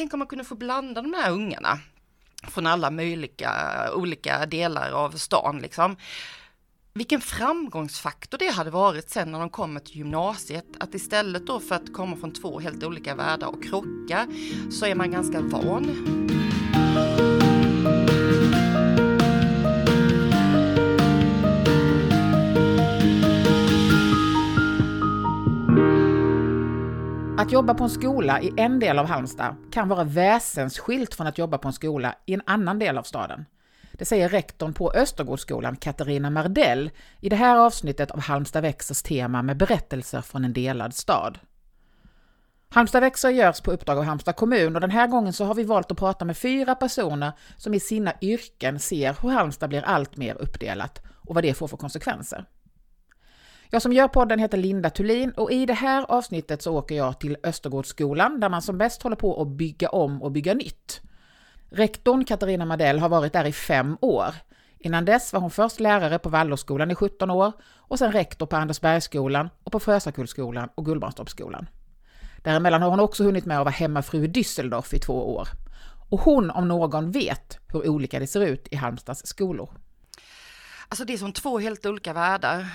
[0.00, 1.78] tänk om man kunde få blanda de här ungarna
[2.48, 3.52] från alla möjliga
[3.94, 5.96] olika delar av stan liksom.
[6.94, 11.74] Vilken framgångsfaktor det hade varit sen när de kommer till gymnasiet, att istället då för
[11.74, 14.26] att komma från två helt olika världar och krocka
[14.70, 16.29] så är man ganska van.
[27.40, 31.38] Att jobba på en skola i en del av Halmstad kan vara väsensskilt från att
[31.38, 33.46] jobba på en skola i en annan del av staden.
[33.92, 39.42] Det säger rektorn på Östergårdsskolan, Katarina Mardell, i det här avsnittet av Halmstad växers tema
[39.42, 41.38] med berättelser från en delad stad.
[42.68, 45.64] Halmstad växer görs på uppdrag av Halmstad kommun och den här gången så har vi
[45.64, 50.16] valt att prata med fyra personer som i sina yrken ser hur Halmstad blir allt
[50.16, 52.44] mer uppdelat och vad det får för konsekvenser.
[53.72, 57.20] Jag som gör podden heter Linda Thulin och i det här avsnittet så åker jag
[57.20, 61.00] till Östergårdsskolan där man som bäst håller på att bygga om och bygga nytt.
[61.70, 64.34] Rektorn Katarina Madell har varit där i fem år.
[64.78, 68.56] Innan dess var hon först lärare på Waldorfskolan i 17 år och sen rektor på
[68.56, 71.68] Andersbergsskolan och på Frösakullsskolan och Gullbrandstorpsskolan.
[72.36, 75.48] Däremellan har hon också hunnit med att vara hemmafru i Düsseldorf i två år.
[76.08, 79.70] Och hon om någon vet hur olika det ser ut i Halmstads skolor.
[80.88, 82.66] Alltså det är som två helt olika världar.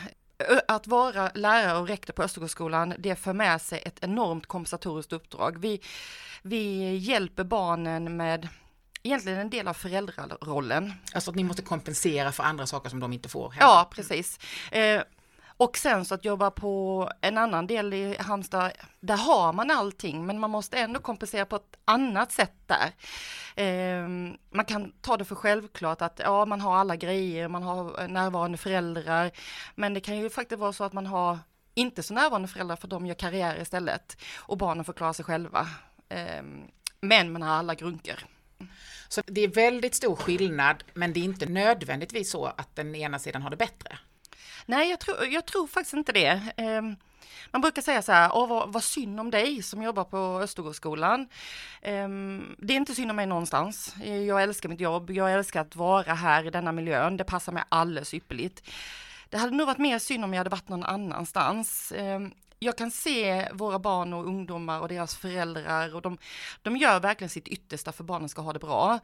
[0.67, 5.58] Att vara lärare och rektor på Östergårdsskolan, det för med sig ett enormt kompensatoriskt uppdrag.
[5.59, 5.81] Vi,
[6.41, 8.47] vi hjälper barnen med
[9.03, 10.94] egentligen en del av föräldrarollen.
[11.13, 13.52] Alltså att ni måste kompensera för andra saker som de inte får?
[13.52, 13.72] Hemma.
[13.72, 14.39] Ja, precis.
[14.72, 15.02] Eh,
[15.58, 20.25] och sen så att jobba på en annan del i Halmstad, där har man allting,
[20.25, 22.92] men man måste ändå kompensera på ett annat sätt där.
[23.56, 24.08] Eh,
[24.50, 28.58] man kan ta det för självklart att ja, man har alla grejer, man har närvarande
[28.58, 29.31] föräldrar,
[29.75, 31.39] men det kan ju faktiskt vara så att man har
[31.73, 35.67] inte så närvarande föräldrar för de gör karriär istället och barnen får klara sig själva.
[36.09, 36.44] Eh,
[37.02, 38.25] men man har alla grunkor.
[39.08, 43.19] Så det är väldigt stor skillnad, men det är inte nödvändigtvis så att den ena
[43.19, 43.97] sidan har det bättre.
[44.66, 46.41] Nej, jag tror, jag tror faktiskt inte det.
[46.57, 46.95] Um,
[47.51, 51.28] man brukar säga så här, Åh, vad, vad synd om dig som jobbar på Östergårdsskolan.
[51.84, 53.95] Um, det är inte synd om mig någonstans.
[54.03, 57.51] Eh, jag älskar mitt jobb, jag älskar att vara här i denna miljön, det passar
[57.51, 58.69] mig alldeles ypperligt.
[59.29, 61.94] Det hade nog varit mer synd om jag hade varit någon annanstans.
[61.97, 66.17] Um, jag kan se våra barn och ungdomar och deras föräldrar och de,
[66.61, 69.00] de gör verkligen sitt yttersta för barnen ska ha det bra.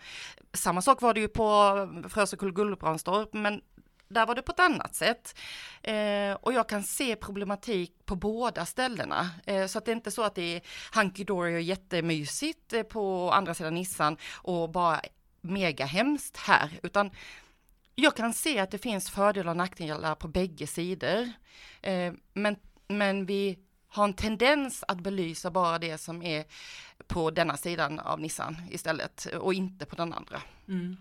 [0.54, 3.62] Samma sak var det ju på Frösekull Gullbrandstorp, men
[4.12, 5.36] där var det på ett annat sätt.
[5.82, 9.30] Eh, och jag kan se problematik på båda ställena.
[9.46, 10.62] Eh, så att det är inte så att det är
[10.96, 15.02] hunky dory och jättemysigt eh, på andra sidan Nissan och bara
[15.42, 17.12] mega hemskt här, utan
[17.96, 21.32] jag kan se att det finns fördelar och nackdelar på bägge sidor.
[21.82, 22.56] Eh, men
[22.88, 23.58] men vi
[23.92, 26.46] har en tendens att belysa bara det som är
[27.08, 30.42] på denna sidan av Nissan istället och inte på den andra.
[30.68, 30.98] Mm.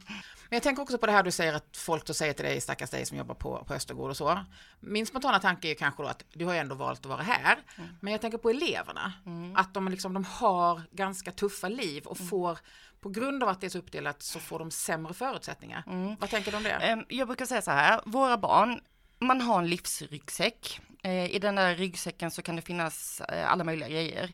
[0.49, 2.61] Men jag tänker också på det här du säger att folk då säger till dig,
[2.61, 4.39] stackars dig som jobbar på, på Östergård och så.
[4.81, 7.59] Min spontana tanke är kanske då att du har ändå valt att vara här.
[7.79, 7.91] Mm.
[8.01, 9.57] Men jag tänker på eleverna, mm.
[9.57, 12.29] att de, liksom, de har ganska tuffa liv och mm.
[12.29, 12.59] får
[13.01, 15.85] på grund av att det är så uppdelat så får de sämre förutsättningar.
[15.87, 16.17] Mm.
[16.21, 16.71] Vad tänker du om det?
[16.71, 18.81] Ehm, jag brukar säga så här, våra barn,
[19.21, 23.65] man har en livsryggsäck eh, I den där ryggsäcken så kan det finnas eh, alla
[23.65, 24.33] möjliga grejer.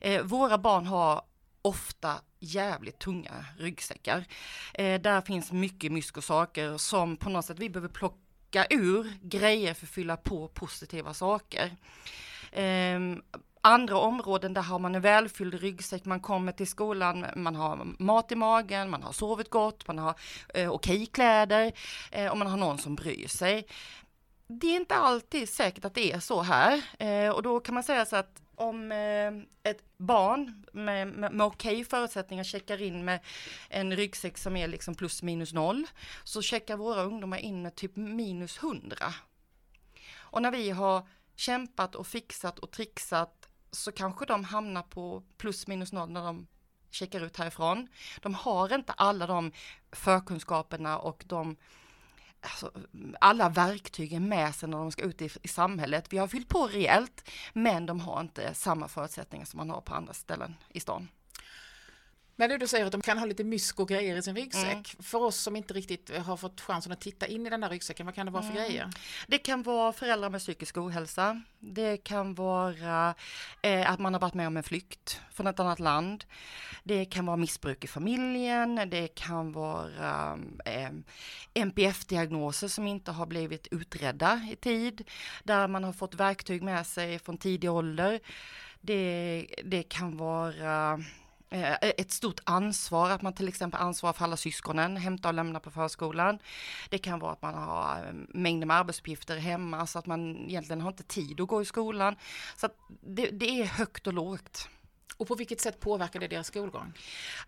[0.00, 1.22] Eh, våra barn har
[1.62, 4.24] ofta jävligt tunga ryggsäckar.
[4.76, 9.90] där finns mycket myskosaker som på något sätt vi behöver plocka ur grejer för att
[9.90, 11.76] fylla på positiva saker.
[12.52, 13.22] Ehm,
[13.66, 18.32] andra områden där har man en välfylld ryggsäck, man kommer till skolan, man har mat
[18.32, 20.14] i magen, man har sovit gott, man har
[20.54, 21.72] eh, okej kläder
[22.10, 23.66] eh, och man har någon som bryr sig
[24.46, 27.84] det är inte alltid säkert att det är så här eh, och då kan man
[27.84, 33.20] säga så att om eh, ett barn med, med, med okej förutsättningar checkar in med
[33.68, 35.86] en ryggsäck som är liksom plus minus noll
[36.24, 39.14] så checkar våra ungdomar in med typ minus hundra.
[40.14, 45.66] Och när vi har kämpat och fixat och trixat så kanske de hamnar på plus
[45.66, 46.46] minus noll när de
[46.90, 47.88] checkar ut härifrån.
[48.22, 49.52] De har inte alla de
[49.92, 51.56] förkunskaperna och de
[52.40, 52.72] alltså,
[53.20, 56.12] alla verktygen med sig när de ska ut i, i samhället.
[56.12, 59.94] Vi har fyllt på rejält, men de har inte samma förutsättningar som man har på
[59.94, 61.08] andra ställen i stan.
[62.36, 64.72] Men du säger att de kan ha lite mysk och grejer i sin ryggsäck.
[64.72, 64.84] Mm.
[64.84, 68.06] För oss som inte riktigt har fått chansen att titta in i den där ryggsäcken,
[68.06, 68.62] vad kan det vara för mm.
[68.62, 68.90] grejer?
[69.26, 71.42] Det kan vara föräldrar med psykisk ohälsa.
[71.58, 73.14] Det kan vara
[73.62, 76.24] eh, att man har varit med om en flykt från ett annat land.
[76.84, 78.80] Det kan vara missbruk i familjen.
[78.90, 80.90] Det kan vara eh,
[81.54, 85.08] NPF-diagnoser som inte har blivit utredda i tid.
[85.44, 88.20] Där man har fått verktyg med sig från tidig ålder.
[88.80, 90.98] Det, det kan vara eh,
[91.80, 95.70] ett stort ansvar, att man till exempel ansvarar för alla syskonen, hämta och lämna på
[95.70, 96.38] förskolan.
[96.90, 100.80] Det kan vara att man har eh, mängder med arbetsuppgifter hemma så att man egentligen
[100.80, 102.16] har inte tid att gå i skolan.
[102.56, 102.68] Så
[103.00, 104.68] det, det är högt och lågt.
[105.16, 106.92] Och på vilket sätt påverkar det deras skolgång?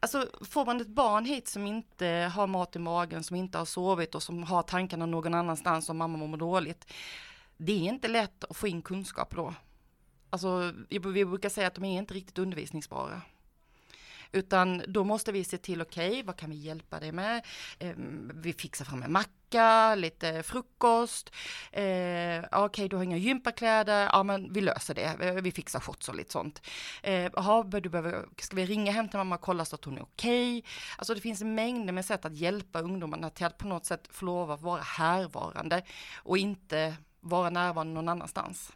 [0.00, 3.64] Alltså får man ett barn hit som inte har mat i magen, som inte har
[3.64, 6.92] sovit och som har tankarna någon annanstans om mamma mår dåligt.
[7.56, 9.54] Det är inte lätt att få in kunskap då.
[10.30, 13.22] Alltså vi brukar säga att de är inte riktigt undervisningsbara.
[14.32, 17.46] Utan då måste vi se till, okej, okay, vad kan vi hjälpa dig med?
[17.78, 17.92] Eh,
[18.34, 21.30] vi fixar fram en macka, lite frukost.
[21.72, 24.08] Eh, okej, okay, du har inga gympakläder.
[24.12, 25.16] Ja, men vi löser det.
[25.20, 26.62] Eh, vi fixar shots och lite sånt.
[27.02, 29.98] Eh, aha, du behöver, ska vi ringa hem till mamma och kolla så att hon
[29.98, 30.58] är okej?
[30.58, 30.70] Okay?
[30.98, 34.24] Alltså det finns mängder med sätt att hjälpa ungdomarna till att på något sätt få
[34.24, 35.82] lov att vara härvarande
[36.16, 38.72] och inte vara närvarande någon annanstans.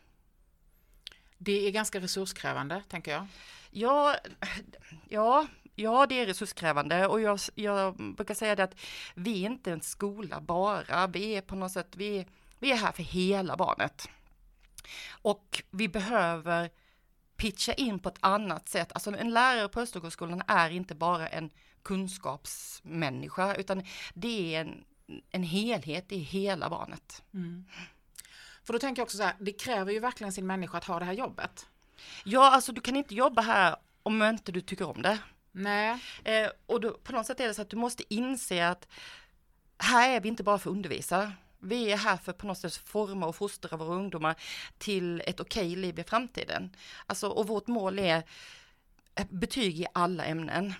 [1.45, 3.27] Det är ganska resurskrävande, tänker jag.
[3.71, 4.17] Ja,
[5.09, 8.81] ja, ja det är resurskrävande och jag, jag brukar säga det att
[9.15, 12.27] vi är inte en skola bara, vi är på något sätt, vi,
[12.59, 14.09] vi är här för hela barnet.
[15.11, 16.71] Och vi behöver
[17.37, 18.93] pitcha in på ett annat sätt.
[18.93, 21.51] Alltså en lärare på Östergårdsskolan är inte bara en
[21.83, 23.83] kunskapsmänniska utan
[24.15, 24.85] det är en,
[25.31, 27.23] en helhet, är hela barnet.
[27.35, 27.65] Mm.
[28.65, 30.99] För då tänker jag också så här, det kräver ju verkligen sin människa att ha
[30.99, 31.67] det här jobbet.
[32.25, 35.19] Ja, alltså du kan inte jobba här om inte du tycker om det.
[35.53, 35.99] Nej.
[36.25, 38.89] Eh, och då, på något sätt är det så att du måste inse att
[39.79, 41.33] här är vi inte bara för att undervisa.
[41.59, 44.35] Vi är här för på något sätt forma och fostra våra ungdomar
[44.79, 46.77] till ett okej liv i framtiden.
[47.07, 48.23] Alltså, och vårt mål är
[49.29, 50.75] betyg i alla ämnen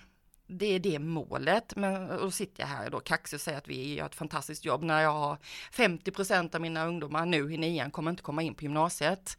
[0.47, 3.93] det är det målet, men då sitter jag här då kaxig och säger att vi
[3.93, 5.37] gör ett fantastiskt jobb när jag har
[5.71, 9.37] 50% av mina ungdomar nu i nian kommer inte komma in på gymnasiet.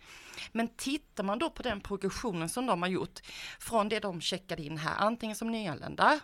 [0.52, 3.20] Men tittar man då på den progressionen som de har gjort
[3.58, 6.20] från det de checkade in här, antingen som nyanlända,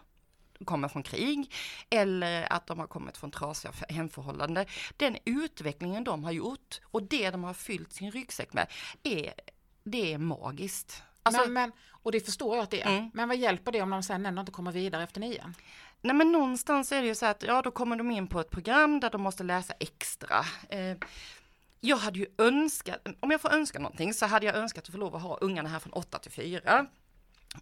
[0.64, 1.54] kommer från krig
[1.90, 4.66] eller att de har kommit från trasiga hemförhållanden.
[4.96, 8.66] Den utvecklingen de har gjort och det de har fyllt sin ryggsäck med
[9.02, 9.32] är,
[9.84, 11.02] det är magiskt.
[11.22, 12.98] Alltså, men, men, och det förstår jag att det är.
[12.98, 13.10] Mm.
[13.14, 15.54] Men vad hjälper det om de sen ändå inte kommer vidare efter nian?
[16.02, 18.50] Nej men någonstans är det ju så att ja då kommer de in på ett
[18.50, 20.44] program där de måste läsa extra.
[20.68, 20.96] Eh,
[21.80, 24.98] jag hade ju önskat, om jag får önska någonting så hade jag önskat att få
[24.98, 26.86] lov att ha ungarna här från 8 till 4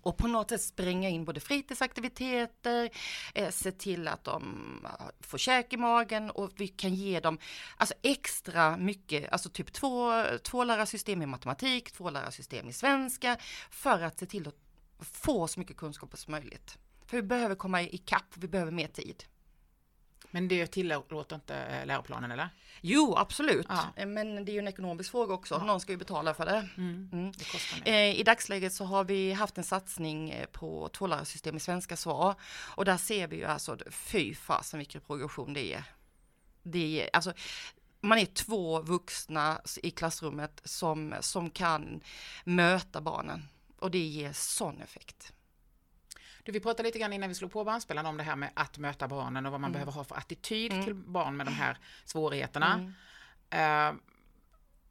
[0.03, 2.91] och på något sätt spränga in både fritidsaktiviteter,
[3.35, 4.87] eh, se till att de
[5.21, 7.39] får käk i magen och vi kan ge dem
[7.77, 13.37] alltså extra mycket, alltså typ två, två lärarsystem i matematik, två lärarsystem i svenska
[13.71, 14.57] för att se till att
[15.01, 16.79] få så mycket kunskap som möjligt.
[17.07, 19.25] För vi behöver komma ikapp, vi behöver mer tid.
[20.31, 22.49] Men det tillåter inte eh, läroplanen eller?
[22.81, 23.67] Jo, absolut.
[23.69, 23.85] Ja.
[23.97, 25.55] Eh, men det är ju en ekonomisk fråga också.
[25.55, 25.65] Ja.
[25.65, 26.69] Någon ska ju betala för det.
[26.77, 27.11] Mm.
[27.13, 27.33] Mm.
[27.85, 32.35] det eh, I dagsläget så har vi haft en satsning på tvålärarsystem i svenska svar.
[32.75, 35.85] Och där ser vi ju alltså, fy fasen vilken progression det är.
[36.63, 37.33] Det är alltså,
[38.01, 42.01] man är två vuxna i klassrummet som, som kan
[42.45, 43.49] möta barnen.
[43.79, 45.33] Och det ger sån effekt.
[46.49, 48.79] Du, vi pratade lite grann innan vi slog på bandspelaren om det här med att
[48.79, 49.73] möta barnen och vad man mm.
[49.73, 50.85] behöver ha för attityd mm.
[50.85, 52.93] till barn med de här svårigheterna.
[53.51, 53.95] Mm.
[53.95, 54.01] Uh,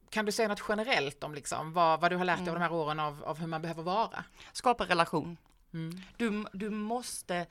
[0.09, 2.53] kan du säga något generellt om liksom, vad, vad du har lärt dig mm.
[2.53, 4.23] av de här åren av, av hur man behöver vara?
[4.51, 5.37] Skapa relation.
[5.73, 6.01] Mm.
[6.17, 7.45] Du, du, måste,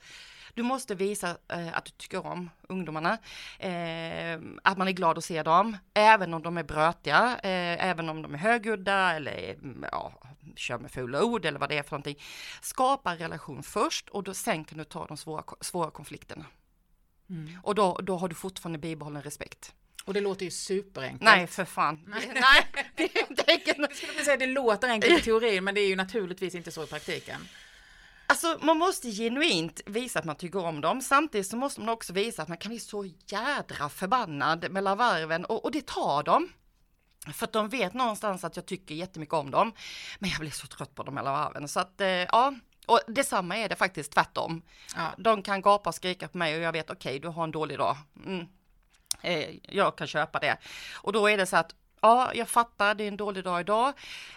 [0.53, 3.17] du måste visa eh, att du tycker om ungdomarna,
[3.59, 8.09] eh, att man är glad att se dem, även om de är brötiga, eh, även
[8.09, 9.57] om de är högljudda eller
[9.91, 10.13] ja,
[10.55, 12.21] kör med fula ord eller vad det är för någonting.
[12.61, 16.45] Skapa en relation först och då, sen kan du ta de svåra, svåra konflikterna.
[17.29, 17.59] Mm.
[17.63, 19.73] Och då, då har du fortfarande bibehållen respekt.
[20.05, 21.21] Och det låter ju superenkelt.
[21.21, 22.03] Nej, för fan.
[22.07, 23.95] Nej, Nej det är inte enkelt.
[24.25, 27.47] säga, det låter enkelt i teorin, men det är ju naturligtvis inte så i praktiken.
[28.29, 31.01] Alltså man måste genuint visa att man tycker om dem.
[31.01, 35.45] Samtidigt så måste man också visa att man kan bli så jädra förbannad mellan varven
[35.45, 36.49] och, och det tar dem.
[37.33, 39.73] För att de vet någonstans att jag tycker jättemycket om dem.
[40.19, 41.67] Men jag blir så trött på dem mellan varven.
[41.67, 42.53] Så att eh, ja,
[42.85, 44.61] och detsamma är det faktiskt tvärtom.
[44.95, 45.07] Ja.
[45.17, 47.51] De kan gapa och skrika på mig och jag vet okej, okay, du har en
[47.51, 47.97] dålig dag.
[48.25, 48.47] Mm.
[49.21, 50.57] Eh, jag kan köpa det.
[50.93, 53.93] Och då är det så att Ja, jag fattar, det är en dålig dag idag.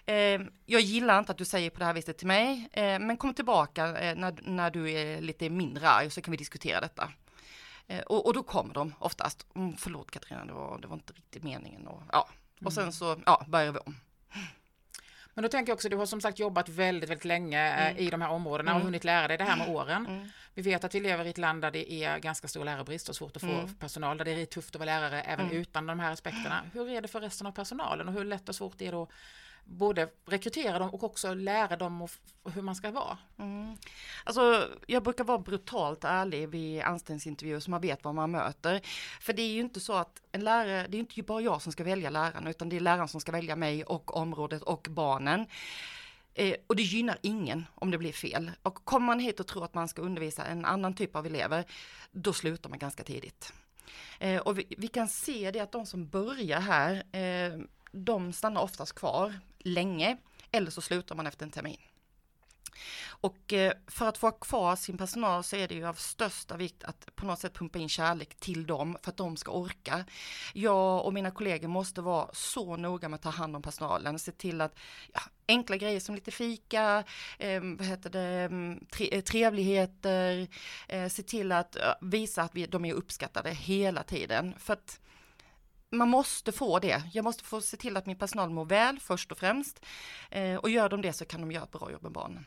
[0.06, 3.16] Eh, jag gillar inte att du säger på det här viset till mig, eh, men
[3.16, 7.12] kom tillbaka eh, när, när du är lite mindre arg så kan vi diskutera detta.
[7.86, 11.12] Eh, och, och, då kommer de oftast, mm, förlåt Katarina, det var, det var inte
[11.12, 11.86] riktigt meningen.
[11.86, 12.28] Och, ja.
[12.64, 13.96] och sen så ja, börjar vi om.
[15.40, 17.96] Men då tänker jag också, du har som sagt jobbat väldigt, väldigt länge eh, mm.
[17.96, 18.86] i de här områdena och mm.
[18.86, 20.06] hunnit lära dig det här med åren.
[20.06, 20.28] Mm.
[20.54, 23.16] Vi vet att vi lever i ett land där det är ganska stor lärarbrist och
[23.16, 23.74] svårt att få mm.
[23.74, 25.58] personal, där det är tufft att vara lärare även mm.
[25.58, 26.62] utan de här aspekterna.
[26.72, 29.10] Hur är det för resten av personalen och hur lätt och svårt är det att
[29.70, 32.08] både rekrytera dem och också lära dem
[32.54, 33.18] hur man ska vara?
[33.38, 33.76] Mm.
[34.24, 38.80] Alltså, jag brukar vara brutalt ärlig vid anställningsintervjuer så man vet vad man möter.
[39.20, 41.72] För det är ju inte så att en lärare, det är inte bara jag som
[41.72, 45.46] ska välja läraren utan det är läraren som ska välja mig och området och barnen.
[46.34, 48.50] Eh, och det gynnar ingen om det blir fel.
[48.62, 51.64] Och kommer man hit och tror att man ska undervisa en annan typ av elever,
[52.12, 53.52] då slutar man ganska tidigt.
[54.18, 57.60] Eh, och vi, vi, kan se det att de som börjar här, eh,
[57.92, 60.16] de stannar oftast kvar länge,
[60.50, 61.78] eller så slutar man efter en termin.
[63.06, 66.84] Och eh, för att få kvar sin personal så är det ju av största vikt
[66.84, 70.04] att på något sätt pumpa in kärlek till dem för att de ska orka.
[70.54, 74.32] Jag och mina kollegor måste vara så noga med att ta hand om personalen, se
[74.32, 74.78] till att
[75.12, 77.04] ja, enkla grejer som lite fika,
[77.38, 80.48] eh, vad heter det, ehm, eh, trevligheter,
[80.88, 84.54] eh, se till att visa att vi, de är uppskattade hela tiden.
[84.58, 85.00] För att
[85.90, 87.02] man måste få det.
[87.12, 89.86] Jag måste få se till att min personal mår väl först och främst.
[90.30, 92.46] Eh, och gör de det så kan de göra ett bra jobb med barnen.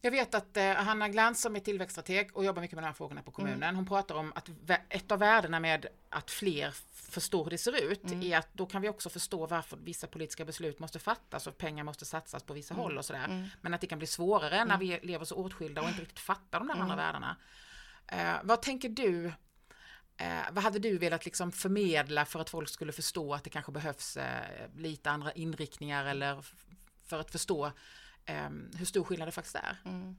[0.00, 2.94] Jag vet att eh, Hanna Glans som är tillväxtstrateg och jobbar mycket med de här
[2.94, 3.76] frågorna på kommunen, mm.
[3.76, 4.50] hon pratar om att
[4.88, 8.22] ett av värdena med att fler förstår hur det ser ut mm.
[8.22, 11.84] är att då kan vi också förstå varför vissa politiska beslut måste fattas och pengar
[11.84, 12.82] måste satsas på vissa mm.
[12.82, 13.24] håll och sådär.
[13.24, 13.46] Mm.
[13.60, 14.78] Men att det kan bli svårare när mm.
[14.78, 16.96] vi lever så åtskilda och inte riktigt fattar de där andra mm.
[16.96, 17.36] värdena.
[18.06, 19.32] Eh, vad tänker du
[20.16, 23.72] Eh, vad hade du velat liksom förmedla för att folk skulle förstå att det kanske
[23.72, 26.44] behövs eh, lite andra inriktningar eller
[27.06, 27.66] för att förstå
[28.24, 29.76] eh, hur stor skillnad det faktiskt är?
[29.84, 30.16] Mm.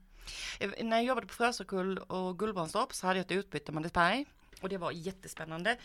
[0.89, 4.25] När jag jobbade på Frösökull och Gullbrandstorp så hade jag ett utbyte med Mandelsberg
[4.61, 5.77] och det var jättespännande.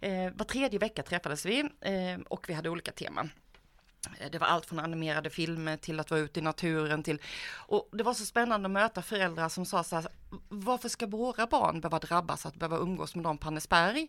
[0.00, 3.30] Eh, var tredje vecka träffades vi eh, och vi hade olika teman.
[4.20, 7.20] Eh, det var allt från animerade filmer till att vara ute i naturen till
[7.52, 10.08] och det var så spännande att möta föräldrar som sa så här,
[10.48, 14.08] varför ska våra barn behöva drabbas att behöva umgås med dem på Annesberg?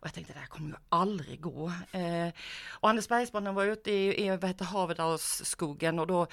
[0.00, 1.72] Och jag tänkte det här kommer ju aldrig gå.
[1.92, 2.28] Eh,
[2.70, 6.26] och Andersbergsbarnen var ute i, i vad heter Haverdalsskogen och då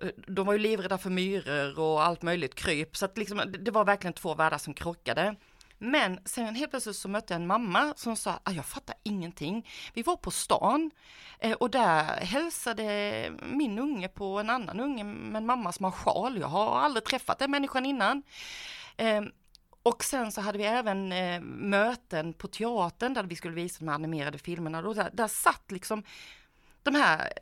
[0.00, 3.70] eh, de var ju livrädda för myror och allt möjligt kryp så att liksom, det
[3.70, 5.36] var verkligen två världar som krockade.
[5.78, 9.68] Men sen helt plötsligt så mötte jag en mamma som sa, ah, jag fattar ingenting.
[9.94, 10.90] Vi var på stan
[11.38, 15.90] eh, och där hälsade min unge på en annan unge med en mamma som har
[15.90, 16.38] sjal.
[16.38, 18.22] Jag har aldrig träffat den människan innan.
[18.96, 19.32] Ehm,
[19.82, 23.88] och sen så hade vi även eh, möten på teatern där vi skulle visa de
[23.88, 24.78] animerade filmerna.
[24.78, 26.02] Och där, där satt liksom
[26.82, 27.32] de här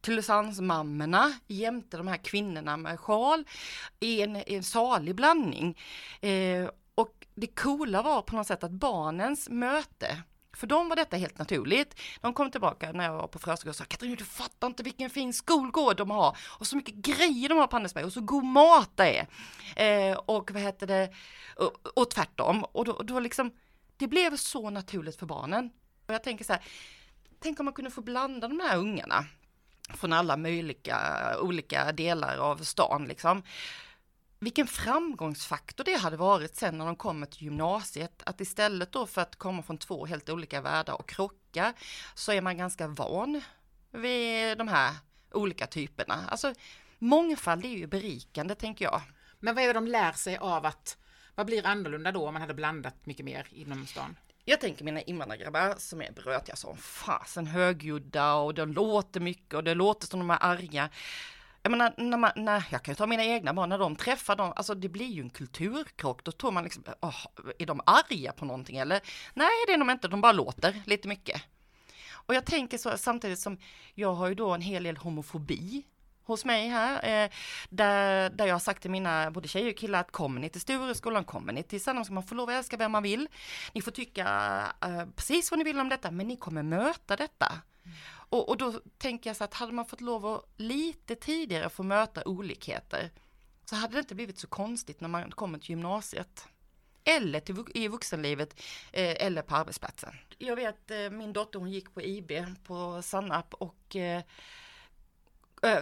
[0.00, 3.44] Tylösandsmammorna jämte de här kvinnorna med sjal
[4.00, 5.78] i en, i en salig blandning.
[6.20, 10.22] Eh, och det coola var på något sätt att barnens möte,
[10.56, 12.00] för dem var detta helt naturligt.
[12.20, 15.10] De kom tillbaka när jag var på förskolan och sa Katarina du fattar inte vilken
[15.10, 18.44] fin skolgård de har och så mycket grejer de har på Andersberg och så god
[18.44, 19.26] mat det
[19.76, 20.10] är.
[20.10, 21.12] Eh, och vad heter det,
[21.56, 22.64] och, och tvärtom.
[22.64, 23.50] Och då, då liksom,
[23.96, 25.70] det blev så naturligt för barnen.
[26.06, 26.62] Och jag tänker så här,
[27.40, 29.24] tänk om man kunde få blanda de här ungarna
[29.88, 30.98] från alla möjliga
[31.40, 33.42] olika delar av stan liksom
[34.44, 39.20] vilken framgångsfaktor det hade varit sen när de kommer till gymnasiet, att istället då för
[39.20, 41.74] att komma från två helt olika världar och krocka,
[42.14, 43.42] så är man ganska van
[43.90, 44.94] vid de här
[45.32, 46.28] olika typerna.
[46.28, 46.54] Alltså
[46.98, 49.02] mångfald är ju berikande tänker jag.
[49.40, 50.98] Men vad är det de lär sig av att,
[51.34, 54.16] vad blir annorlunda då om man hade blandat mycket mer inom stan?
[54.44, 59.64] Jag tänker mina invandrargrabbar som är brötiga som fasen högljudda och de låter mycket och
[59.64, 60.90] det låter som de är arga
[61.64, 64.36] jag menar, när man, när, jag kan ju ta mina egna barn, när de träffar
[64.36, 67.26] dem, alltså det blir ju en kulturkrock, då tror man liksom, oh,
[67.58, 69.00] är de arga på någonting eller?
[69.34, 71.42] Nej, det är de inte, de bara låter lite mycket.
[72.12, 73.58] Och jag tänker så samtidigt som
[73.94, 75.84] jag har ju då en hel del homofobi
[76.24, 77.30] hos mig här, eh,
[77.68, 80.60] där, där jag har sagt till mina både tjejer och killar att kommer ni till
[80.60, 83.28] Stureskolan, kommer ni till Sandholm, ska man få lov att älska vem man vill.
[83.72, 84.26] Ni får tycka
[84.80, 87.52] eh, precis vad ni vill om detta, men ni kommer möta detta.
[87.84, 87.96] Mm.
[88.28, 91.82] Och, och då tänker jag så att hade man fått lov att lite tidigare få
[91.82, 93.10] möta olikheter
[93.64, 96.48] så hade det inte blivit så konstigt när man kommer till gymnasiet.
[97.04, 98.60] Eller till, i vuxenlivet
[98.92, 100.14] eh, eller på arbetsplatsen.
[100.38, 102.32] Jag vet eh, min dotter hon gick på IB
[102.64, 104.22] på Sannap och eh,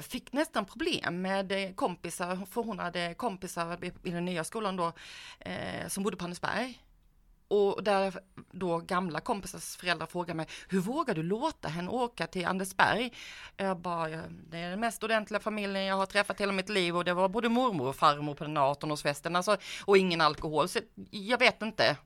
[0.03, 4.93] fick nästan problem med eh, kompisar, för hon hade kompisar i den nya skolan då
[5.41, 6.83] eh, som bodde på Andersberg
[7.52, 8.14] och där
[8.50, 13.12] då gamla kompisars föräldrar frågar mig, hur vågar du låta henne åka till Andersberg?
[13.56, 14.09] Jag bara,
[14.50, 17.28] det är den mest ordentliga familjen jag har träffat hela mitt liv och det var
[17.28, 20.78] både mormor och farmor på den 18-årsfesten, alltså, och ingen alkohol, så
[21.11, 21.97] jag vet inte.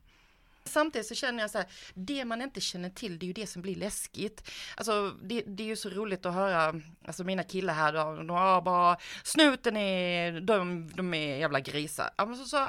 [0.63, 3.47] Samtidigt så känner jag så här, det man inte känner till, det är ju det
[3.47, 4.51] som blir läskigt.
[4.77, 8.29] Alltså det, det är ju så roligt att höra, alltså mina killar här, då, de
[8.29, 12.09] har bara, snuten är, de, de är jävla grisar.
[12.17, 12.67] Ja, men så,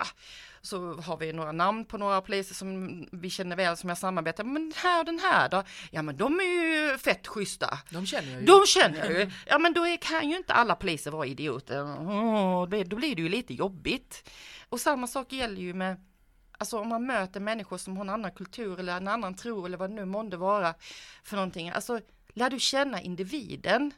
[0.62, 4.44] så, har vi några namn på några poliser som vi känner väl som jag samarbetar
[4.44, 4.52] med.
[4.52, 5.62] Men här och den här då?
[5.90, 7.78] Ja men de är ju fett schyssta.
[7.90, 8.46] De känner jag ju.
[8.46, 9.30] De känner jag ju.
[9.46, 11.82] Ja men då är, kan ju inte alla poliser vara idioter.
[11.82, 14.30] Oh, då blir det ju lite jobbigt.
[14.68, 16.04] Och samma sak gäller ju med
[16.60, 19.76] Alltså om man möter människor som har en annan kultur eller en annan tro eller
[19.76, 20.74] vad det nu månde vara
[21.24, 21.70] för någonting.
[21.70, 23.92] Alltså lär du känna individen,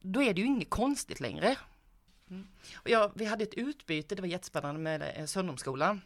[0.00, 1.56] då är det ju inget konstigt längre.
[2.30, 2.46] Mm.
[2.76, 6.00] Och jag, vi hade ett utbyte, det var jättespännande med eh, Söndomsskolan.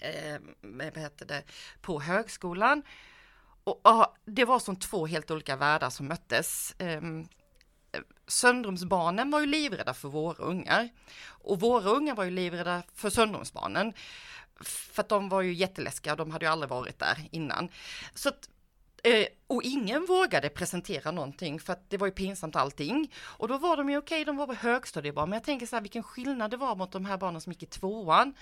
[0.00, 1.42] Eh, vad heter det,
[1.80, 2.82] på högskolan.
[3.64, 6.74] Och, och, det var som två helt olika världar som möttes.
[6.78, 7.02] Eh,
[8.26, 10.88] Söndrumsbarnen var ju livrädda för våra ungar
[11.26, 13.92] och våra ungar var ju livrädda för Söndrumsbarnen.
[14.60, 17.68] För att de var ju jätteläskiga, de hade ju aldrig varit där innan.
[18.14, 18.48] Så att,
[19.04, 23.12] eh, och ingen vågade presentera någonting för att det var ju pinsamt allting.
[23.20, 25.76] Och då var de ju okej, okay, de var på högstadiebarn, men jag tänker så
[25.76, 28.34] här vilken skillnad det var mot de här barnen som gick i tvåan.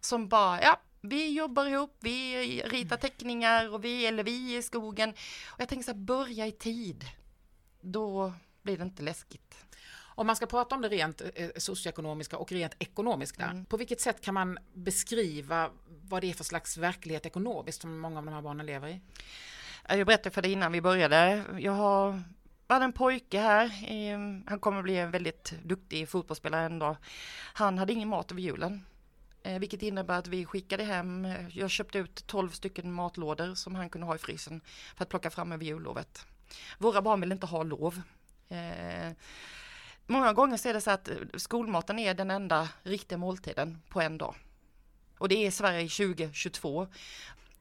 [0.00, 5.10] Som bara, ja, vi jobbar ihop, vi ritar teckningar och vi, eller vi i skogen.
[5.46, 7.04] Och jag tänker så här, börja i tid.
[7.80, 9.56] Då blir det inte läskigt.
[10.14, 13.64] Om man ska prata om det rent eh, socioekonomiska och rent ekonomiska, mm.
[13.64, 15.70] på vilket sätt kan man beskriva
[16.02, 19.00] vad det är för slags verklighet ekonomiskt som många av de här barnen lever i?
[19.88, 21.44] Eh, jag berättade för dig innan vi började.
[21.58, 22.22] Jag har
[22.68, 26.96] hade en pojke här, eh, han kommer bli en väldigt duktig fotbollsspelare en dag.
[27.54, 28.84] Han hade ingen mat över julen.
[29.42, 33.90] Eh, vilket innebär att vi skickade hem, jag köpte ut 12 stycken matlådor som han
[33.90, 34.60] kunde ha i frysen
[34.96, 36.26] för att plocka fram över jullovet.
[36.78, 38.02] Våra barn vill inte ha lov.
[38.48, 39.12] Eh,
[40.06, 44.18] många gånger så är det så att skolmaten är den enda riktiga måltiden på en
[44.18, 44.34] dag.
[45.18, 46.88] Och det är Sverige 2022.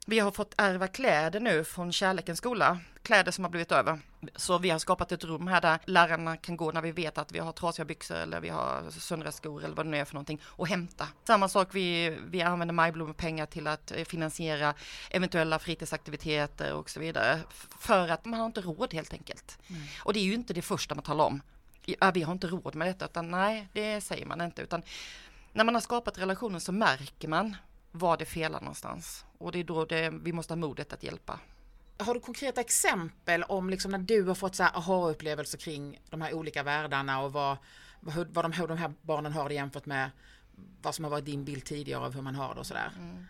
[0.05, 3.99] Vi har fått ärva kläder nu från Kärlekens skola, kläder som har blivit över.
[4.35, 7.31] Så vi har skapat ett rum här där lärarna kan gå när vi vet att
[7.31, 10.13] vi har trasiga byxor eller vi har söndriga skor eller vad det nu är för
[10.13, 11.07] någonting och hämta.
[11.23, 14.73] Samma sak, vi, vi använder Majblompengar till att eh, finansiera
[15.09, 17.39] eventuella fritidsaktiviteter och så vidare.
[17.79, 19.57] För att man har inte råd helt enkelt.
[19.67, 19.81] Mm.
[20.03, 21.41] Och det är ju inte det första man talar om.
[21.85, 24.61] Ja, vi har inte råd med detta, utan nej, det säger man inte.
[24.61, 24.83] Utan
[25.53, 27.55] när man har skapat relationen så märker man
[27.91, 29.25] var det felar någonstans.
[29.37, 31.39] Och det är då det, vi måste ha modet att hjälpa.
[31.97, 36.21] Har du konkreta exempel om liksom när du har fått så här aha-upplevelser kring de
[36.21, 37.57] här olika världarna och vad,
[37.99, 40.09] vad, vad de, hur de här barnen har det jämfört med
[40.81, 42.91] vad som har varit din bild tidigare av hur man har det och sådär?
[42.97, 43.25] Mm.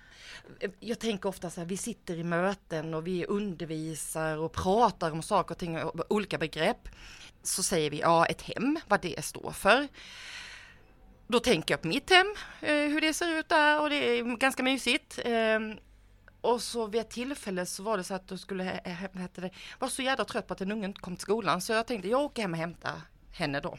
[0.80, 5.22] Jag tänker ofta så här, vi sitter i möten och vi undervisar och pratar om
[5.22, 6.90] saker och ting, olika begrepp.
[7.44, 9.88] Så säger vi ja, ett hem, vad det står för.
[11.32, 14.24] Då tänker jag på mitt hem, eh, hur det ser ut där och det är
[14.24, 15.20] ganska mysigt.
[15.26, 15.78] Ehm,
[16.42, 19.88] och så vid ett tillfälle så var det så att du skulle hette det, var
[19.88, 22.22] så jävla trött på att en unge inte kom till skolan så jag tänkte jag
[22.22, 23.78] åker hem och hämtar henne då.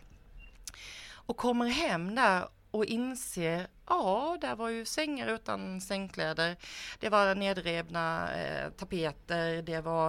[1.12, 6.56] Och kommer hem där och inser, ja, där var ju sängar utan sängkläder.
[7.00, 10.08] Det var nedrevna eh, tapeter, det var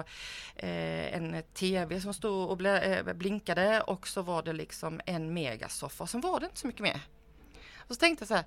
[0.56, 6.08] eh, en tv som stod och eh, blinkade och så var det liksom en megasoffa.
[6.08, 7.02] Sen var det inte så mycket mer.
[7.88, 8.46] Och så tänkte jag så här,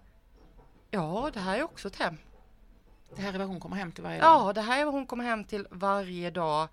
[0.90, 2.16] ja, det här är också ett hem.
[3.16, 4.49] Det här är vad hon kommer hem till varje dag?
[4.49, 6.68] Ja, det här är vad hon kommer hem till varje dag.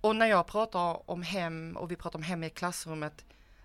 [0.00, 3.24] Och när jag pratar om hem och vi pratar om hem i klassrummet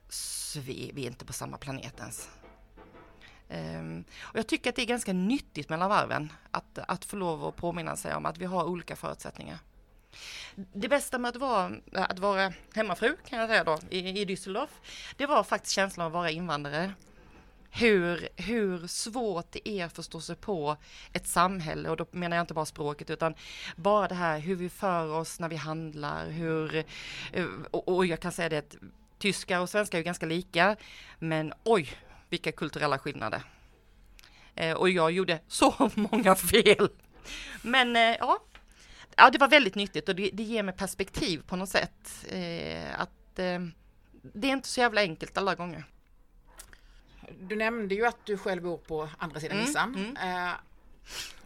[0.09, 2.29] så vi, vi är inte på samma planet ens.
[3.49, 7.45] Um, och jag tycker att det är ganska nyttigt mellan varven att, att få lov
[7.45, 9.57] att påminna sig om att vi har olika förutsättningar.
[10.55, 14.69] Det bästa med att vara, att vara hemmafru kan jag säga då i, i Düsseldorf,
[15.17, 16.93] det var faktiskt känslan av att vara invandrare
[17.77, 20.77] hur, hur svårt det är att förstå sig på
[21.13, 23.35] ett samhälle och då menar jag inte bara språket utan
[23.75, 26.75] bara det här hur vi för oss när vi handlar, hur,
[27.33, 28.75] eh, och, och jag kan säga det att
[29.17, 30.75] tyskar och svenskar är ganska lika,
[31.19, 31.89] men oj,
[32.29, 33.41] vilka kulturella skillnader.
[34.55, 36.89] Eh, och jag gjorde så många fel.
[37.61, 38.39] Men eh, ja,
[39.15, 42.25] ja, det var väldigt nyttigt och det, det ger mig perspektiv på något sätt.
[42.29, 43.59] Eh, att eh,
[44.33, 45.85] det är inte så jävla enkelt alla gånger.
[47.39, 49.95] Du nämnde ju att du själv bor på andra sidan mm, Nissan.
[49.95, 50.47] Mm.
[50.47, 50.53] Eh,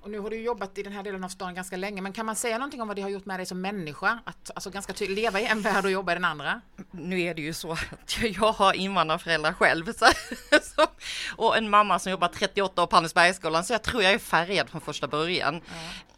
[0.02, 2.26] och nu har du jobbat i den här delen av stan ganska länge, men kan
[2.26, 4.20] man säga någonting om vad det har gjort med dig som människa?
[4.26, 6.62] Att alltså ganska leva i en värld och jobba i den andra?
[6.92, 10.06] Nu är det ju så att jag har invandrarföräldrar själv så,
[10.76, 10.88] så,
[11.36, 14.70] och en mamma som jobbar 38 år på Andersbergsskolan, så jag tror jag är färgad
[14.70, 15.56] från första början.
[15.56, 15.63] Mm.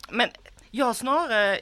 [0.09, 0.29] Men
[0.71, 1.59] jag har snarare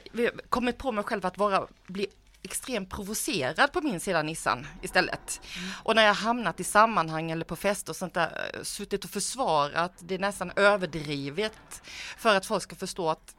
[0.48, 2.06] kommit på mig själv att vara, bli
[2.42, 5.40] extremt provocerad på min sida Nissan istället.
[5.56, 5.70] Mm.
[5.82, 9.10] Och när jag hamnat i sammanhang eller på fester och sånt där, eh, suttit och
[9.10, 11.82] försvarat det är nästan överdrivet
[12.16, 13.36] för att folk ska förstå att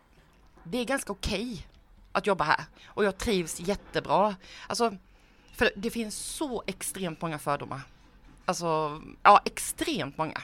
[0.63, 1.63] det är ganska okej okay
[2.11, 4.35] att jobba här och jag trivs jättebra.
[4.67, 4.97] Alltså,
[5.53, 7.81] för det finns så extremt många fördomar.
[8.45, 10.41] Alltså, ja, extremt många.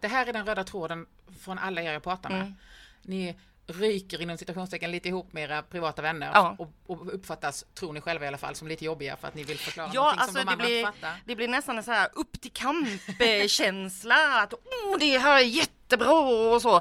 [0.00, 1.06] Det här är den röda tråden
[1.40, 2.40] från alla er jag pratar med.
[2.40, 2.54] Mm.
[3.02, 3.36] Ni
[3.72, 6.56] ryker inom citationstecken lite ihop med era privata vänner ja.
[6.58, 9.44] och, och, uppfattas, tror ni själva i alla fall, som lite jobbiga för att ni
[9.44, 11.22] vill förklara ja, någonting alltså som de andra blir, inte fattar.
[11.26, 16.20] Det blir nästan en så här upp till kamp-känsla, att oh, det här är jättebra
[16.54, 16.80] och så.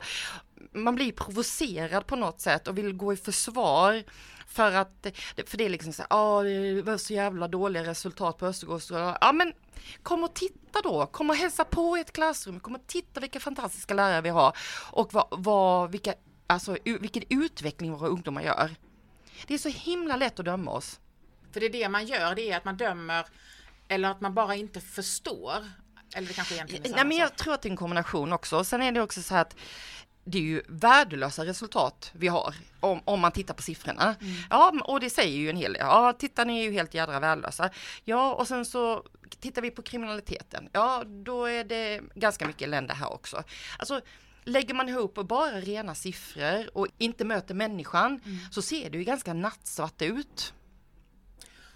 [0.72, 4.04] Man blir provocerad på något sätt och vill gå i försvar
[4.48, 5.08] för att,
[5.46, 9.18] för det är liksom så ja det var så jävla dåliga resultat på Östergårdsskolan.
[9.22, 9.54] Ja men
[10.04, 13.40] kom och titta då, kom och hälsa på i ett klassrum, kom och titta vilka
[13.40, 14.58] fantastiska lärare vi har
[14.92, 16.14] och vad, vad, vilka,
[16.50, 18.76] alltså, vilken utveckling våra ungdomar gör.
[19.48, 21.00] Det är så himla lätt att döma oss.
[21.52, 23.26] För det är det man gör, det är att man dömer
[23.88, 25.66] eller att man bara inte förstår.
[26.16, 28.34] Eller det kanske egentligen är samma Nej, men Jag tror att det är en kombination
[28.34, 28.64] också.
[28.64, 29.56] Sen är det också så här att
[30.24, 34.16] det är ju värdelösa resultat vi har om, om man tittar på siffrorna.
[34.22, 34.36] Mm.
[34.50, 35.82] Ja, och det säger ju en hel del.
[35.82, 37.70] Ja, titta ni är ju helt jädra värdelösa.
[38.06, 39.04] Ja, och sen så
[39.40, 40.70] tittar vi på kriminaliteten.
[40.72, 43.44] Ja, då är det ganska mycket länder här också.
[43.78, 44.02] Alltså,
[44.44, 48.38] lägger man ihop bara rena siffror och inte möter människan mm.
[48.52, 50.54] så ser det ju ganska nattsvart ut.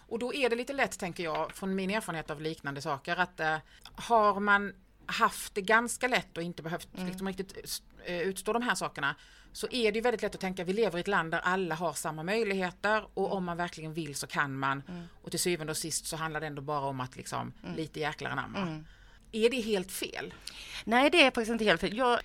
[0.08, 3.40] Och då är det lite lätt, tänker jag, från min erfarenhet av liknande saker, att
[3.40, 3.58] eh,
[3.96, 4.74] har man
[5.06, 7.08] haft det ganska lätt och inte behövt mm.
[7.08, 9.16] liksom, riktigt eh, utstå de här sakerna
[9.52, 11.76] så är det ju väldigt lätt att tänka vi lever i ett land där alla
[11.76, 13.38] har samma möjligheter och mm.
[13.38, 14.84] om man verkligen vill så kan man.
[14.88, 15.04] Mm.
[15.22, 17.76] Och till syvende och sist så handlar det ändå bara om att liksom mm.
[17.76, 18.60] lite jäklar anamma.
[18.60, 18.86] Mm.
[19.32, 20.34] Är det helt fel?
[20.84, 21.98] Nej det är faktiskt inte helt fel.
[21.98, 22.20] Jag,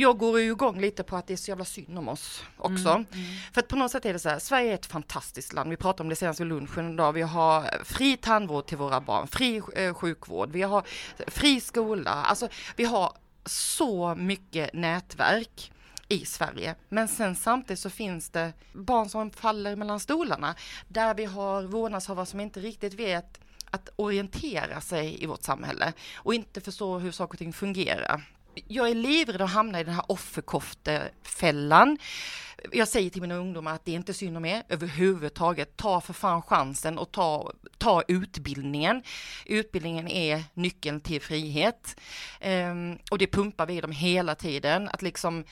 [0.00, 2.88] jag går ju igång lite på att det är så jävla synd om oss också.
[2.88, 3.26] Mm, mm.
[3.52, 5.70] För att på något sätt är det så här, Sverige är ett fantastiskt land.
[5.70, 7.12] Vi pratade om det senast vid lunchen idag.
[7.12, 10.82] Vi har fri tandvård till våra barn, fri eh, sjukvård, vi har
[11.26, 12.10] fri skola.
[12.10, 13.12] Alltså vi har
[13.46, 15.72] så mycket nätverk
[16.08, 16.74] i Sverige.
[16.88, 20.54] Men sen samtidigt så finns det barn som faller mellan stolarna
[20.88, 26.34] där vi har vårdnadshavare som inte riktigt vet att orientera sig i vårt samhälle och
[26.34, 28.24] inte förstå hur saker och ting fungerar
[28.68, 31.98] jag är livrädd att hamna i den här offerkoftefällan.
[32.72, 35.76] Jag säger till mina ungdomar att det är inte synd om er överhuvudtaget.
[35.76, 39.02] Ta för fan chansen och ta, ta utbildningen.
[39.46, 42.00] Utbildningen är nyckeln till frihet.
[42.44, 44.88] Um, och det pumpar vi dem hela tiden.
[44.88, 45.44] Att liksom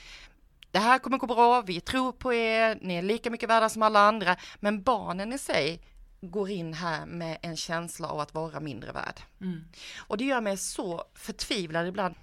[0.71, 3.81] det här kommer gå bra, vi tror på er, ni är lika mycket värda som
[3.81, 4.35] alla andra.
[4.59, 5.81] Men barnen i sig
[6.21, 9.21] går in här med en känsla av att vara mindre värd.
[9.41, 9.63] Mm.
[9.97, 12.15] Och det gör mig så förtvivlad ibland.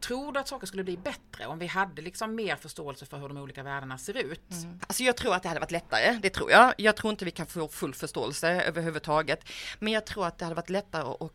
[0.00, 3.28] Tror du att saker skulle bli bättre om vi hade liksom mer förståelse för hur
[3.28, 4.52] de olika världarna ser ut?
[4.52, 4.80] Mm.
[4.86, 6.74] Alltså jag tror att det hade varit lättare, det tror jag.
[6.76, 9.48] Jag tror inte vi kan få full förståelse överhuvudtaget.
[9.78, 11.32] Men jag tror att det hade varit lättare att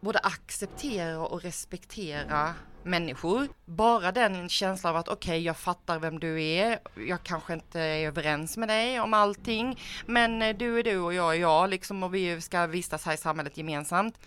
[0.00, 3.48] både acceptera och respektera människor.
[3.64, 6.78] Bara den känslan av att okej, okay, jag fattar vem du är.
[7.06, 11.14] Jag kanske inte är överens med dig om allting, men eh, du är du och
[11.14, 14.18] jag är jag liksom och vi ska vistas här i samhället gemensamt.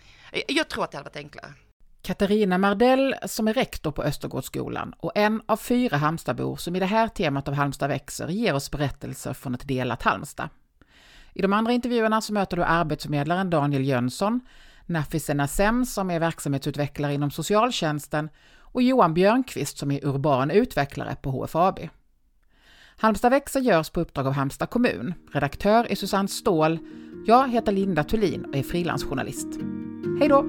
[0.48, 1.54] Jag tror att det hade varit enklare.
[2.02, 6.86] Katarina Mardell som är rektor på Östergårdsskolan och en av fyra Halmstadbor som i det
[6.86, 10.50] här temat av Halmstad växer ger oss berättelser från ett delat Halmstad.
[11.34, 14.42] I de andra intervjuerna så möter du arbetsförmedlaren Daniel Jönsson,
[14.86, 21.32] Nafise Nassem som är verksamhetsutvecklare inom socialtjänsten och Johan Björnqvist som är urban utvecklare på
[21.32, 21.80] HFAB.
[22.98, 25.14] Halmstad växer görs på uppdrag av Halmstad kommun.
[25.34, 26.80] Redaktör är Susanne Ståhl.
[27.26, 29.48] Jag heter Linda Thulin och är frilansjournalist.
[30.20, 30.46] Hej då!